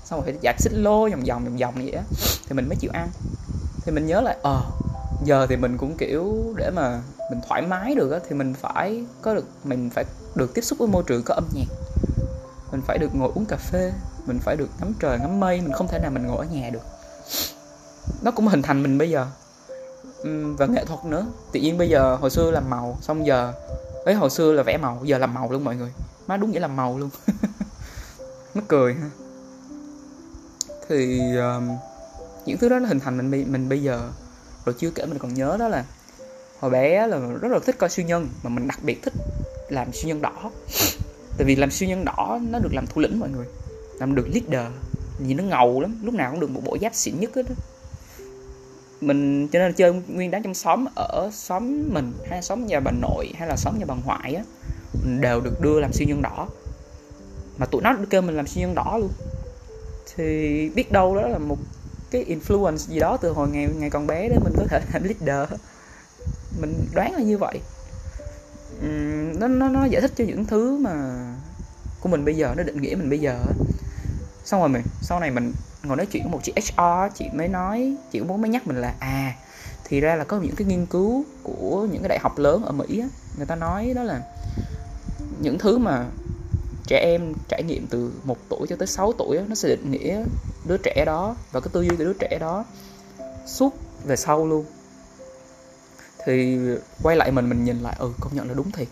Xong 0.06 0.20
rồi 0.20 0.26
phải 0.26 0.40
dạt 0.42 0.56
xích 0.60 0.74
lô 0.74 1.10
vòng 1.10 1.24
vòng 1.28 1.44
vòng 1.44 1.58
vòng 1.58 1.74
vậy 1.76 1.92
á, 1.92 2.04
thì 2.48 2.56
mình 2.56 2.68
mới 2.70 2.76
chịu 2.76 2.92
ăn. 2.94 3.08
Thì 3.86 3.92
mình 3.92 4.08
nhớ 4.08 4.22
lại 4.22 4.38
ờ 4.42 4.62
giờ 5.24 5.48
thì 5.50 5.56
mình 5.56 5.78
cũng 5.78 5.98
kiểu 5.98 6.54
để 6.58 6.72
mà 6.72 7.02
mình 7.30 7.40
thoải 7.48 7.62
mái 7.62 7.96
được 7.96 8.12
á, 8.12 8.20
thì 8.30 8.36
mình 8.36 8.54
phải 8.54 9.04
có 9.22 9.36
được, 9.36 9.48
mình 9.64 9.90
phải 9.90 10.06
được 10.36 10.54
tiếp 10.54 10.62
xúc 10.62 10.80
với 10.80 10.88
môi 10.88 11.04
trường, 11.08 11.24
có 11.26 11.34
âm 11.34 11.44
nhạc. 11.54 11.68
Mình 12.72 12.82
phải 12.88 12.98
được 12.98 13.16
ngồi 13.16 13.32
uống 13.36 13.46
cà 13.46 13.58
phê 13.58 13.92
mình 14.26 14.40
phải 14.40 14.56
được 14.56 14.70
ngắm 14.80 14.94
trời 15.00 15.20
ngắm 15.20 15.40
mây 15.40 15.62
mình 15.62 15.72
không 15.72 15.88
thể 15.88 16.00
nào 16.00 16.12
mình 16.12 16.28
ngồi 16.28 16.38
ở 16.38 16.54
nhà 16.54 16.70
được. 16.70 16.84
Nó 18.22 18.32
cũng 18.32 18.48
hình 18.48 18.62
thành 18.62 18.84
mình 18.84 18.98
bây 18.98 19.10
giờ. 19.10 19.28
Và 20.58 20.66
nghệ 20.66 20.86
thuật 20.86 21.06
nữa. 21.06 21.26
Tự 21.52 21.60
nhiên 21.60 21.78
bây 21.78 21.90
giờ 21.90 22.16
hồi 22.16 22.30
xưa 22.30 22.52
làm 22.52 22.70
màu 22.70 22.98
xong 23.02 23.26
giờ 23.26 23.54
ấy 24.06 24.16
hồi 24.16 24.30
xưa 24.30 24.52
là 24.52 24.64
vẽ 24.64 24.78
màu 24.78 25.02
giờ 25.04 25.18
làm 25.18 25.34
màu 25.34 25.52
luôn 25.52 25.64
mọi 25.64 25.76
người. 25.76 25.92
Má 26.28 26.38
đúng 26.38 26.52
nghĩa 26.52 26.60
là 26.60 26.68
màu 26.68 26.98
luôn. 26.98 27.10
Nó 28.56 28.62
cười 28.68 28.94
ha. 28.94 29.10
Thì 30.90 31.20
um, 31.38 31.70
những 32.46 32.58
thứ 32.58 32.70
đó 32.70 32.80
nó 32.80 32.88
hình 32.88 33.00
thành 33.00 33.32
mình 33.32 33.52
mình 33.52 33.70
bây 33.70 33.82
giờ. 33.82 34.10
Rồi 34.66 34.76
chưa 34.80 34.92
kể 34.92 35.06
mình 35.06 35.20
còn 35.20 35.34
nhớ 35.34 35.58
đó 35.60 35.68
là 35.68 35.86
hồi 36.60 36.72
bé 36.72 37.08
là 37.08 37.18
rất 37.18 37.52
là 37.52 37.60
thích 37.66 37.76
coi 37.80 37.90
siêu 37.90 38.06
nhân 38.06 38.30
mà 38.44 38.50
mình 38.50 38.68
đặc 38.68 38.80
biệt 38.84 39.04
thích 39.04 39.14
làm 39.70 39.94
siêu 39.94 40.08
nhân 40.08 40.22
đỏ. 40.22 40.52
Tại 41.38 41.46
vì 41.46 41.56
làm 41.56 41.72
siêu 41.72 41.90
nhân 41.90 42.06
đỏ 42.06 42.40
nó 42.50 42.60
được 42.60 42.74
làm 42.74 42.88
thủ 42.88 43.02
lĩnh 43.02 43.20
mọi 43.20 43.30
người 43.30 43.46
làm 44.00 44.16
được 44.16 44.28
leader 44.34 44.72
nhìn 45.20 45.38
nó 45.38 45.44
ngầu 45.44 45.82
lắm, 45.82 46.00
lúc 46.04 46.14
nào 46.14 46.32
cũng 46.32 46.40
được 46.40 46.50
một 46.50 46.62
bộ 46.66 46.78
giáp 46.82 46.96
xịn 46.96 47.20
nhất 47.20 47.32
hết 47.36 47.44
đó 47.50 47.56
mình, 49.02 49.48
cho 49.48 49.60
nên 49.60 49.74
chơi 49.74 49.94
nguyên 50.08 50.32
đám 50.32 50.44
trong 50.44 50.54
xóm, 50.54 50.86
ở 50.96 51.30
xóm 51.34 51.94
mình, 51.94 52.14
hay 52.30 52.42
xóm 52.42 52.66
nhà 52.66 52.80
bà 52.80 52.92
nội, 52.92 53.34
hay 53.36 53.48
là 53.48 53.56
xóm 53.56 53.80
nhà 53.80 53.86
bà 53.88 53.96
ngoại 54.06 54.36
á, 54.36 54.44
mình 55.04 55.22
đều 55.22 55.42
được 55.42 55.62
đưa 55.62 55.80
làm 55.80 55.94
siêu 55.94 56.08
nhân 56.08 56.22
đỏ. 56.22 56.48
Mà 57.58 57.66
tụi 57.66 57.82
nó 57.82 57.96
kêu 58.10 58.22
mình 58.22 58.36
làm 58.36 58.48
siêu 58.48 58.62
nhân 58.62 58.76
đỏ 58.76 58.98
luôn. 59.00 59.10
Thì 60.16 60.70
biết 60.76 60.92
đâu 60.92 61.16
đó 61.16 61.28
là 61.28 61.38
một 61.38 61.58
cái 62.12 62.26
influence 62.26 62.78
gì 62.78 63.00
đó 63.00 63.18
từ 63.18 63.32
hồi 63.32 63.48
ngày 63.50 63.70
ngày 63.78 63.90
còn 63.90 64.08
bé 64.08 64.30
đó, 64.30 64.36
mình 64.44 64.54
có 64.58 64.66
thể 64.70 64.82
làm 64.94 65.04
leader. 65.04 65.50
Mình 66.62 66.74
đoán 66.94 67.14
là 67.14 67.20
như 67.20 67.38
vậy. 67.38 67.60
Nó 69.40 69.48
nó 69.48 69.70
nó 69.70 69.86
giải 69.86 70.02
thích 70.02 70.12
cho 70.16 70.24
những 70.24 70.46
thứ 70.46 70.78
mà 70.78 71.26
của 72.00 72.10
mình 72.10 72.26
bây 72.26 72.36
giờ, 72.36 72.54
nó 72.58 72.64
định 72.64 72.82
nghĩa 72.82 72.96
mình 72.96 73.10
bây 73.10 73.20
giờ 73.20 73.40
xong 74.46 74.60
rồi 74.60 74.70
mình 74.70 74.82
sau 75.02 75.20
này 75.20 75.32
mình 75.32 75.54
ngồi 75.84 75.98
nói 75.98 76.06
chuyện 76.06 76.24
với 76.24 76.32
một 76.32 76.40
chị 76.44 76.54
HR 76.56 77.16
chị 77.16 77.26
mới 77.34 77.48
nói 77.48 77.96
chị 78.12 78.20
cũng 78.20 78.42
mới 78.42 78.50
nhắc 78.50 78.68
mình 78.68 78.78
là 78.78 78.94
à 79.00 79.36
thì 79.84 80.00
ra 80.00 80.16
là 80.16 80.24
có 80.24 80.40
những 80.40 80.56
cái 80.56 80.68
nghiên 80.68 80.86
cứu 80.86 81.26
của 81.44 81.88
những 81.92 82.02
cái 82.02 82.10
đại 82.10 82.20
học 82.22 82.38
lớn 82.38 82.64
ở 82.64 82.72
Mỹ 82.72 83.00
á, 83.00 83.08
người 83.38 83.46
ta 83.46 83.56
nói 83.56 83.94
đó 83.96 84.04
là 84.04 84.22
những 85.40 85.58
thứ 85.58 85.78
mà 85.78 86.06
trẻ 86.88 87.00
em 87.00 87.34
trải 87.48 87.64
nghiệm 87.64 87.88
từ 87.88 88.12
một 88.24 88.38
tuổi 88.50 88.68
cho 88.70 88.76
tới 88.76 88.88
6 88.88 89.14
tuổi 89.14 89.38
á, 89.38 89.44
nó 89.48 89.56
sẽ 89.56 89.70
định 89.70 89.92
nghĩa 89.92 90.24
đứa 90.66 90.78
trẻ 90.78 91.04
đó 91.06 91.36
và 91.52 91.60
cái 91.60 91.70
tư 91.74 91.82
duy 91.82 91.96
của 91.98 92.04
đứa 92.04 92.14
trẻ 92.14 92.38
đó 92.40 92.66
suốt 93.46 93.74
về 94.06 94.16
sau 94.16 94.46
luôn. 94.46 94.66
Thì 96.26 96.60
quay 97.04 97.16
lại 97.16 97.32
mình 97.32 97.50
mình 97.50 97.66
nhìn 97.66 97.80
lại 97.80 97.96
ừ 98.00 98.12
công 98.20 98.36
nhận 98.36 98.48
là 98.48 98.54
đúng 98.54 98.72
thiệt 98.72 98.88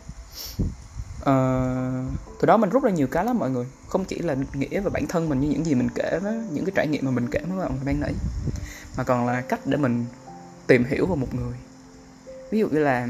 uh, 1.29 2.11
từ 2.39 2.45
đó 2.45 2.57
mình 2.57 2.69
rút 2.69 2.83
ra 2.83 2.89
nhiều 2.89 3.07
cái 3.07 3.25
lắm 3.25 3.39
mọi 3.39 3.49
người. 3.49 3.65
Không 3.87 4.05
chỉ 4.05 4.19
là 4.19 4.35
nghĩa 4.53 4.79
về 4.79 4.89
bản 4.89 5.07
thân 5.07 5.29
mình 5.29 5.39
như 5.39 5.49
những 5.49 5.65
gì 5.65 5.75
mình 5.75 5.89
kể 5.95 6.19
đó, 6.23 6.31
những 6.51 6.65
cái 6.65 6.73
trải 6.75 6.87
nghiệm 6.87 7.05
mà 7.05 7.11
mình 7.11 7.27
kể 7.31 7.39
với 7.47 7.59
bạn 7.59 7.79
ban 7.85 7.99
nãy 7.99 8.13
mà 8.97 9.03
còn 9.03 9.25
là 9.25 9.41
cách 9.41 9.59
để 9.65 9.77
mình 9.77 10.05
tìm 10.67 10.83
hiểu 10.83 11.05
về 11.05 11.15
một 11.15 11.33
người. 11.33 11.53
Ví 12.51 12.59
dụ 12.59 12.67
như 12.67 12.79
là 12.79 13.07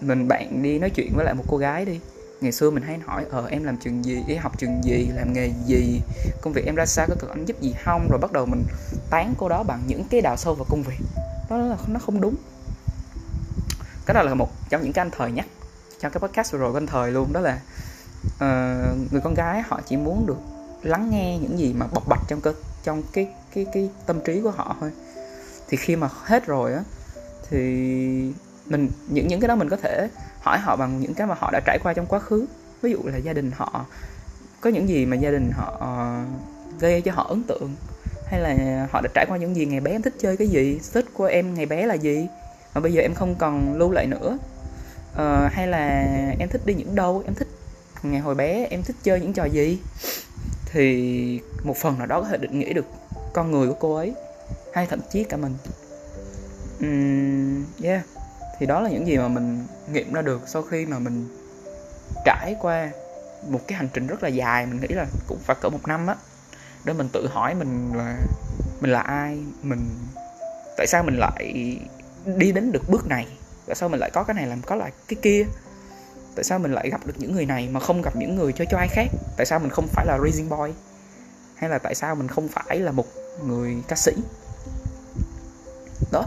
mình 0.00 0.28
bạn 0.28 0.62
đi 0.62 0.78
nói 0.78 0.90
chuyện 0.90 1.12
với 1.16 1.24
lại 1.24 1.34
một 1.34 1.44
cô 1.48 1.56
gái 1.56 1.84
đi. 1.84 2.00
Ngày 2.40 2.52
xưa 2.52 2.70
mình 2.70 2.82
hay 2.82 2.98
hỏi 3.06 3.24
ờ 3.30 3.46
em 3.46 3.64
làm 3.64 3.76
trường 3.76 4.04
gì? 4.04 4.22
Đi 4.26 4.34
học 4.34 4.58
trường 4.58 4.84
gì? 4.84 5.08
Làm 5.14 5.32
nghề 5.32 5.52
gì? 5.66 6.00
Công 6.40 6.52
việc 6.52 6.66
em 6.66 6.74
ra 6.74 6.86
sao? 6.86 7.06
Có 7.08 7.14
cần 7.20 7.30
anh 7.30 7.44
giúp 7.44 7.60
gì 7.60 7.74
không? 7.84 8.08
Rồi 8.10 8.18
bắt 8.22 8.32
đầu 8.32 8.46
mình 8.46 8.64
tán 9.10 9.34
cô 9.38 9.48
đó 9.48 9.62
bằng 9.62 9.82
những 9.86 10.04
cái 10.10 10.20
đào 10.20 10.36
sâu 10.36 10.54
vào 10.54 10.66
công 10.68 10.82
việc. 10.82 10.98
Đó 11.50 11.56
là 11.56 11.76
nó 11.86 12.00
không 12.00 12.20
đúng. 12.20 12.34
Cái 14.06 14.14
đó 14.14 14.22
là 14.22 14.34
một 14.34 14.50
trong 14.70 14.82
những 14.82 14.92
cái 14.92 15.02
anh 15.02 15.10
thời 15.10 15.32
nhắc 15.32 15.46
trong 16.02 16.12
cái 16.12 16.20
podcast 16.20 16.52
vừa 16.52 16.58
rồi 16.58 16.72
của 16.72 16.78
anh 16.78 16.86
thời 16.86 17.12
luôn 17.12 17.32
đó 17.32 17.40
là 17.40 17.60
uh, 18.26 19.12
người 19.12 19.20
con 19.24 19.34
gái 19.34 19.62
họ 19.68 19.80
chỉ 19.86 19.96
muốn 19.96 20.26
được 20.26 20.38
lắng 20.82 21.10
nghe 21.10 21.38
những 21.38 21.58
gì 21.58 21.72
mà 21.72 21.86
bộc 21.94 22.08
bạch 22.08 22.20
trong 22.28 22.40
cơ 22.40 22.54
trong 22.84 23.02
cái 23.12 23.28
cái 23.54 23.66
cái 23.72 23.90
tâm 24.06 24.20
trí 24.24 24.40
của 24.40 24.50
họ 24.50 24.76
thôi. 24.80 24.90
Thì 25.68 25.76
khi 25.76 25.96
mà 25.96 26.08
hết 26.24 26.46
rồi 26.46 26.74
á 26.74 26.82
thì 27.50 27.58
mình 28.66 28.88
những 29.08 29.28
những 29.28 29.40
cái 29.40 29.48
đó 29.48 29.56
mình 29.56 29.68
có 29.68 29.76
thể 29.76 30.08
hỏi 30.40 30.58
họ 30.58 30.76
bằng 30.76 31.00
những 31.00 31.14
cái 31.14 31.26
mà 31.26 31.34
họ 31.38 31.50
đã 31.52 31.60
trải 31.66 31.78
qua 31.82 31.92
trong 31.94 32.06
quá 32.06 32.18
khứ. 32.18 32.46
Ví 32.82 32.90
dụ 32.90 32.98
là 33.04 33.16
gia 33.16 33.32
đình 33.32 33.50
họ 33.56 33.86
có 34.60 34.70
những 34.70 34.88
gì 34.88 35.06
mà 35.06 35.16
gia 35.16 35.30
đình 35.30 35.50
họ 35.54 35.76
ờ, 35.80 36.22
gây 36.80 37.00
cho 37.00 37.12
họ 37.12 37.26
ấn 37.28 37.42
tượng? 37.42 37.74
Hay 38.26 38.40
là 38.40 38.86
họ 38.92 39.00
đã 39.00 39.08
trải 39.14 39.26
qua 39.28 39.38
những 39.38 39.56
gì? 39.56 39.66
Ngày 39.66 39.80
bé 39.80 39.90
em 39.90 40.02
thích 40.02 40.14
chơi 40.18 40.36
cái 40.36 40.48
gì? 40.48 40.80
Thích 40.92 41.06
của 41.12 41.24
em 41.24 41.54
ngày 41.54 41.66
bé 41.66 41.86
là 41.86 41.94
gì? 41.94 42.26
Mà 42.74 42.80
bây 42.80 42.92
giờ 42.92 43.02
em 43.02 43.14
không 43.14 43.34
còn 43.34 43.74
lưu 43.78 43.90
lại 43.90 44.06
nữa 44.06 44.38
uh, 45.12 45.52
hay 45.52 45.66
là 45.66 46.04
em 46.38 46.48
thích 46.48 46.60
đi 46.64 46.74
những 46.74 46.94
đâu? 46.94 47.22
Em 47.26 47.34
thích 47.34 47.48
ngày 48.02 48.20
hồi 48.20 48.34
bé 48.34 48.66
em 48.70 48.82
thích 48.82 48.96
chơi 49.02 49.20
những 49.20 49.32
trò 49.32 49.44
gì? 49.44 49.78
Thì 50.66 51.40
một 51.64 51.76
phần 51.76 51.98
nào 51.98 52.06
đó 52.06 52.20
có 52.20 52.28
thể 52.28 52.36
định 52.36 52.58
nghĩa 52.58 52.72
được 52.72 52.86
con 53.32 53.50
người 53.50 53.68
của 53.68 53.76
cô 53.80 53.94
ấy 53.94 54.14
hay 54.74 54.86
thậm 54.86 55.00
chí 55.12 55.24
cả 55.24 55.36
mình. 55.36 55.54
Um, 56.80 57.64
yeah. 57.82 58.02
Thì 58.58 58.66
đó 58.66 58.80
là 58.80 58.90
những 58.90 59.06
gì 59.06 59.18
mà 59.18 59.28
mình 59.28 59.66
nghiệm 59.92 60.12
ra 60.12 60.22
được 60.22 60.42
sau 60.46 60.62
khi 60.62 60.86
mà 60.86 60.98
mình 60.98 61.28
trải 62.24 62.56
qua 62.60 62.90
một 63.48 63.60
cái 63.66 63.78
hành 63.78 63.88
trình 63.92 64.06
rất 64.06 64.22
là 64.22 64.28
dài. 64.28 64.66
Mình 64.66 64.80
nghĩ 64.80 64.88
là 64.88 65.06
cũng 65.28 65.38
phải 65.38 65.56
cỡ 65.60 65.68
một 65.68 65.88
năm 65.88 66.06
á 66.06 66.14
để 66.84 66.92
mình 66.92 67.08
tự 67.12 67.28
hỏi 67.28 67.54
mình 67.54 67.90
là 67.94 68.16
mình 68.80 68.90
là 68.90 69.00
ai? 69.00 69.38
Mình 69.62 69.88
tại 70.76 70.86
sao 70.86 71.02
mình 71.02 71.16
lại 71.16 71.78
đi 72.36 72.52
đến 72.52 72.72
được 72.72 72.88
bước 72.88 73.06
này? 73.08 73.26
Tại 73.66 73.76
sao 73.76 73.88
mình 73.88 74.00
lại 74.00 74.10
có 74.14 74.22
cái 74.22 74.34
này 74.34 74.46
làm 74.46 74.62
có 74.62 74.76
lại 74.76 74.92
cái 75.08 75.16
kia? 75.22 75.46
Tại 76.34 76.44
sao 76.44 76.58
mình 76.58 76.72
lại 76.72 76.90
gặp 76.90 77.06
được 77.06 77.14
những 77.18 77.32
người 77.32 77.46
này 77.46 77.68
mà 77.68 77.80
không 77.80 78.02
gặp 78.02 78.16
những 78.16 78.36
người 78.36 78.52
cho 78.52 78.64
cho 78.70 78.78
ai 78.78 78.88
khác? 78.88 79.06
Tại 79.36 79.46
sao 79.46 79.58
mình 79.58 79.70
không 79.70 79.86
phải 79.88 80.06
là 80.06 80.18
raising 80.18 80.48
boy? 80.48 80.72
Hay 81.54 81.70
là 81.70 81.78
tại 81.78 81.94
sao 81.94 82.14
mình 82.14 82.28
không 82.28 82.48
phải 82.48 82.78
là 82.78 82.92
một 82.92 83.06
người 83.46 83.76
ca 83.88 83.96
sĩ? 83.96 84.12
Đó 86.12 86.24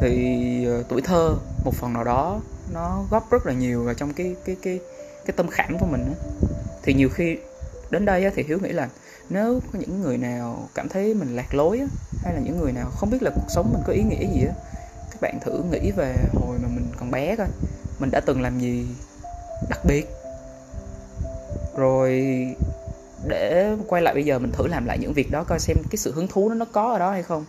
thì 0.00 0.66
uh, 0.80 0.88
tuổi 0.88 1.02
thơ 1.02 1.34
một 1.64 1.74
phần 1.74 1.92
nào 1.92 2.04
đó 2.04 2.40
nó 2.72 3.04
góp 3.10 3.30
rất 3.30 3.46
là 3.46 3.52
nhiều 3.52 3.84
vào 3.84 3.94
trong 3.94 4.12
cái 4.12 4.36
cái 4.44 4.56
cái 4.62 4.80
cái 5.26 5.34
tâm 5.36 5.48
khảm 5.48 5.78
của 5.78 5.86
mình 5.86 6.14
thì 6.82 6.94
nhiều 6.94 7.08
khi 7.08 7.38
đến 7.90 8.04
đây 8.04 8.30
thì 8.34 8.42
hiếu 8.42 8.58
nghĩ 8.58 8.72
là 8.72 8.88
nếu 9.30 9.60
có 9.72 9.78
những 9.78 10.00
người 10.00 10.18
nào 10.18 10.68
cảm 10.74 10.88
thấy 10.88 11.14
mình 11.14 11.36
lạc 11.36 11.54
lối 11.54 11.80
hay 12.24 12.34
là 12.34 12.40
những 12.40 12.58
người 12.58 12.72
nào 12.72 12.90
không 12.90 13.10
biết 13.10 13.22
là 13.22 13.30
cuộc 13.34 13.46
sống 13.48 13.70
mình 13.72 13.82
có 13.86 13.92
ý 13.92 14.02
nghĩa 14.02 14.26
gì 14.34 14.46
các 15.20 15.28
bạn 15.28 15.40
thử 15.40 15.62
nghĩ 15.70 15.90
về 15.90 16.14
hồi 16.34 16.58
mà 16.62 16.68
mình 16.68 16.86
còn 16.98 17.10
bé 17.10 17.36
coi. 17.36 17.48
Mình 17.98 18.10
đã 18.10 18.20
từng 18.26 18.42
làm 18.42 18.58
gì 18.58 18.86
đặc 19.68 19.84
biệt? 19.84 20.06
Rồi 21.76 22.36
để 23.28 23.76
quay 23.88 24.02
lại 24.02 24.14
bây 24.14 24.24
giờ 24.24 24.38
mình 24.38 24.52
thử 24.52 24.66
làm 24.66 24.86
lại 24.86 24.98
những 24.98 25.12
việc 25.12 25.30
đó 25.30 25.44
coi 25.44 25.58
xem 25.58 25.76
cái 25.90 25.96
sự 25.96 26.12
hứng 26.12 26.28
thú 26.28 26.48
nó 26.48 26.54
nó 26.54 26.66
có 26.72 26.92
ở 26.92 26.98
đó 26.98 27.10
hay 27.10 27.22
không. 27.22 27.44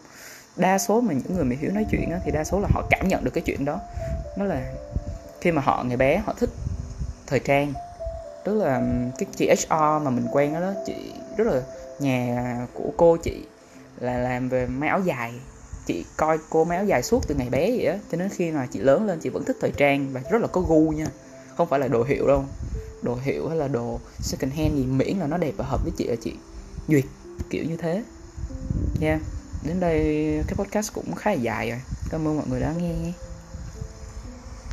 Đa 0.56 0.78
số 0.78 1.02
mà 1.02 1.14
những 1.14 1.36
người 1.36 1.44
mà 1.44 1.56
hiểu 1.60 1.72
nói 1.72 1.86
chuyện 1.92 2.10
đó, 2.12 2.18
thì 2.26 2.32
đa 2.32 2.44
số 2.44 2.60
là 2.60 2.68
họ 2.72 2.84
cảm 2.90 3.08
nhận 3.08 3.24
được 3.24 3.32
cái 3.34 3.44
chuyện 3.46 3.66
đó. 3.66 3.80
Nó 4.38 4.46
là 4.46 4.74
khi 5.42 5.52
mà 5.52 5.62
họ 5.62 5.84
ngày 5.88 5.98
bé 5.98 6.18
họ 6.18 6.34
thích 6.40 6.50
thời 7.28 7.40
trang. 7.40 7.74
Tức 8.46 8.54
là 8.54 8.82
cái 9.18 9.28
chị 9.36 9.50
HR 9.50 10.04
mà 10.04 10.10
mình 10.10 10.28
quen 10.32 10.54
đó, 10.54 10.60
đó 10.60 10.74
chị 10.86 10.96
rất 11.38 11.48
là 11.48 11.62
nhà 12.00 12.58
của 12.74 12.92
cô 12.98 13.18
chị 13.18 13.44
là 14.00 14.18
làm 14.18 14.50
về 14.50 14.68
mấy 14.68 14.90
áo 14.90 15.00
dài 15.00 15.34
chị 15.86 16.06
coi 16.18 16.38
cô 16.50 16.64
máu 16.64 16.86
dài 16.86 17.04
suốt 17.04 17.28
từ 17.28 17.36
ngày 17.36 17.50
bé 17.50 17.72
vậy 17.72 17.86
á, 17.86 18.00
cho 18.12 18.18
nên 18.18 18.30
khi 18.30 18.52
mà 18.52 18.66
chị 18.66 18.80
lớn 18.80 19.06
lên, 19.06 19.20
chị 19.20 19.30
vẫn 19.30 19.44
thích 19.44 19.58
thời 19.62 19.72
trang 19.78 20.14
và 20.14 20.22
rất 20.32 20.42
là 20.42 20.48
có 20.48 20.62
gu 20.62 20.92
nha. 20.92 21.08
Không 21.58 21.68
phải 21.70 21.80
là 21.80 21.88
đồ 21.88 22.04
hiệu 22.04 22.28
đâu. 22.28 22.44
Đồ 23.02 23.18
hiệu 23.24 23.48
hay 23.48 23.58
là 23.58 23.68
đồ 23.68 24.00
second 24.20 24.54
hand 24.54 24.76
gì 24.76 24.86
miễn 24.86 25.18
là 25.18 25.28
nó 25.28 25.38
đẹp 25.38 25.54
và 25.58 25.66
hợp 25.66 25.84
với 25.84 25.92
chị 25.98 26.08
là 26.08 26.16
chị 26.22 26.34
duyệt, 26.88 27.06
kiểu 27.50 27.64
như 27.64 27.78
thế. 27.78 28.04
Nha 29.00 29.08
yeah. 29.08 29.22
đến 29.66 29.80
đây 29.80 30.00
cái 30.48 30.56
podcast 30.56 30.94
cũng 30.94 31.16
khá 31.16 31.32
là 31.32 31.38
dài 31.38 31.70
rồi. 31.70 31.80
Cảm 32.10 32.28
ơn 32.28 32.38
mọi 32.38 32.46
người 32.50 32.60
đã 32.60 32.74
nghe 32.78 32.94